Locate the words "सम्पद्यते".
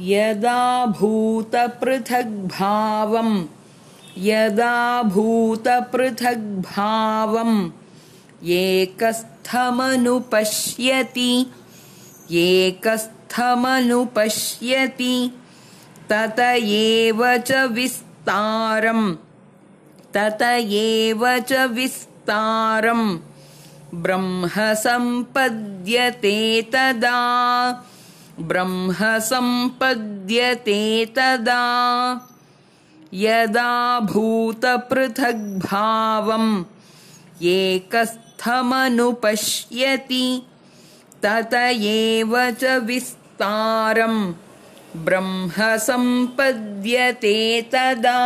24.74-26.62, 29.18-30.80, 45.86-47.36